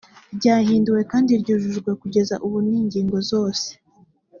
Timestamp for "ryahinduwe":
0.37-1.01